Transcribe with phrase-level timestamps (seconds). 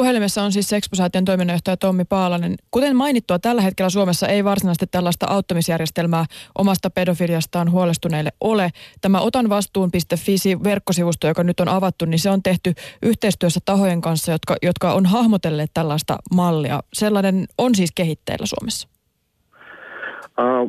[0.00, 2.54] puhelimessa on siis Sexposäätiön toiminnanjohtaja Tommi Paalanen.
[2.70, 6.24] Kuten mainittua, tällä hetkellä Suomessa ei varsinaisesti tällaista auttamisjärjestelmää
[6.58, 8.70] omasta pedofiliastaan huolestuneille ole.
[9.00, 14.32] Tämä Otan vastuun.fi verkkosivusto, joka nyt on avattu, niin se on tehty yhteistyössä tahojen kanssa,
[14.32, 16.80] jotka, jotka on hahmotelleet tällaista mallia.
[16.92, 18.88] Sellainen on siis kehitteillä Suomessa.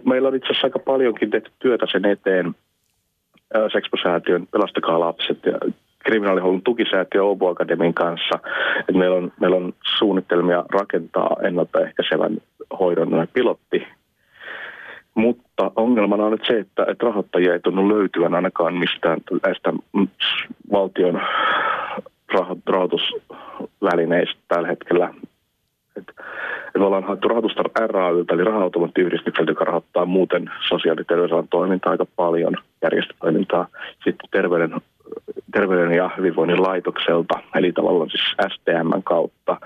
[0.05, 2.55] Meillä on itse asiassa aika paljonkin tehty työtä sen eteen.
[3.73, 5.71] Sexposäätiön Pelastakaa lapset ja
[6.04, 8.39] kriminaalihuollon tukisäätiö Obo Akademin kanssa.
[8.89, 12.38] Et meillä, on, meillä on suunnitelmia rakentaa ennaltaehkäisevän
[12.80, 13.88] hoidon pilotti.
[15.16, 19.73] Mutta ongelmana on nyt se, että, että rahoittajia ei tunnu löytyvän ainakaan mistään näistä
[20.71, 21.21] valtion
[22.65, 25.13] rahoitusvälineistä tällä hetkellä.
[25.98, 26.09] Et,
[26.76, 28.70] et me ollaan haettu rahoitusta RAYltä, eli raha
[29.48, 33.68] joka rahoittaa muuten sosiaali- ja terveysalan toimintaa aika paljon, järjestötoimintaa.
[33.93, 34.76] Sitten terveyden
[35.52, 39.58] terveyden ja hyvinvoinnin laitokselta, eli tavallaan siis STM kautta.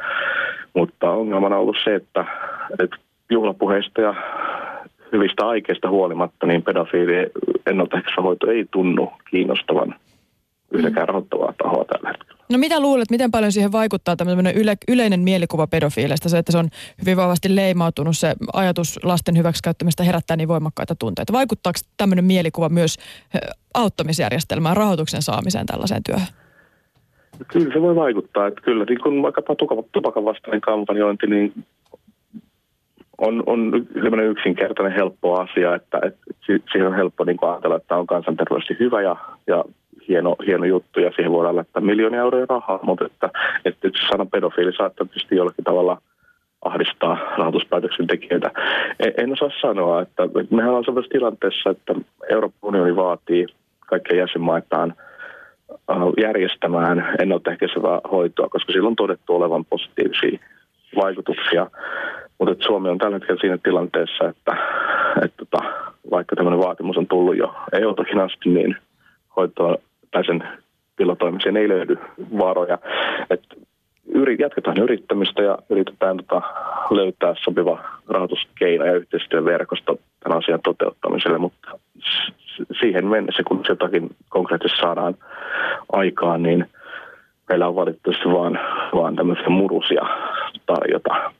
[0.73, 2.25] Mutta ongelmana on ollut se, että,
[2.79, 2.97] että
[3.29, 4.15] juhlapuheista ja
[5.11, 7.31] hyvistä aikeista huolimatta, niin pedofiilien
[7.65, 9.95] ennaltaehkäisevä hoito ei tunnu kiinnostavan
[10.71, 12.34] yhtäkään rahoittavaa tahoa tällä hetkellä.
[12.51, 16.57] No mitä luulet, miten paljon siihen vaikuttaa tämmöinen yle, yleinen mielikuva pedofiileista, se, että se
[16.57, 16.69] on
[17.01, 21.33] hyvin vahvasti leimautunut, se ajatus lasten hyväksikäyttämistä herättää niin voimakkaita tunteita.
[21.33, 22.97] Vaikuttaako tämmöinen mielikuva myös
[23.73, 26.27] auttamisjärjestelmään, rahoituksen saamiseen tällaiseen työhön?
[27.47, 28.47] Kyllä se voi vaikuttaa.
[28.47, 29.55] Että kyllä niin kun vaikkapa
[29.91, 31.53] tupakan vastainen kampanjointi, niin
[33.17, 33.71] on, on
[34.31, 39.15] yksinkertainen helppo asia, että, että siihen on helppo niin ajatella, että on kansanterveydellisesti hyvä ja,
[39.47, 39.63] ja
[40.07, 43.29] hieno, hieno juttu ja siihen voidaan laittaa miljoonia euroja rahaa, mutta että,
[43.65, 46.01] että sana pedofiili saattaa tietysti jollakin tavalla
[46.61, 48.51] ahdistaa rahoituspäätöksen tekijöitä.
[48.99, 51.95] En, en osaa sanoa, että mehän ollaan sellaisessa tilanteessa, että
[52.29, 53.47] Euroopan unioni vaatii
[53.79, 54.93] kaikkia jäsenmaitaan
[55.71, 60.39] äh, järjestämään ennaltaehkäisevää hoitoa, koska sillä on todettu olevan positiivisia
[60.95, 61.67] vaikutuksia.
[62.39, 64.57] Mutta Suomi on tällä hetkellä siinä tilanteessa, että,
[65.25, 65.57] että, että
[66.11, 68.75] vaikka tämmöinen vaatimus on tullut jo EU-takin asti, niin
[69.35, 69.75] hoitoa
[70.15, 70.43] tai sen
[70.95, 71.97] pilotoimiseen ei löydy
[72.37, 72.77] varoja.
[73.29, 73.41] Et
[74.05, 76.41] yri, jatketaan yrittämistä ja yritetään tota,
[76.89, 81.79] löytää sopiva rahoituskeino ja yhteistyöverkosto tämän asian toteuttamiselle, mutta
[82.81, 85.15] siihen mennessä, kun jotakin konkreettisesti saadaan
[85.91, 86.65] aikaan, niin
[87.49, 88.59] meillä on valitettavasti vaan,
[88.93, 90.01] vaan tämmöisiä murusia
[90.65, 91.31] tarjota.